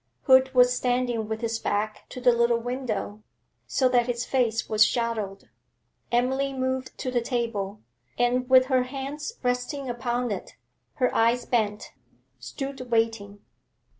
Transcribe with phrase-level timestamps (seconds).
[0.23, 3.21] Hood was standing with his back to the little window,
[3.67, 5.47] so that his face was shadowed.
[6.11, 7.81] Emily moved to the table,
[8.17, 10.55] and, with her hands resting upon it,
[10.95, 11.93] her eyes bent,
[12.39, 13.41] stood waiting.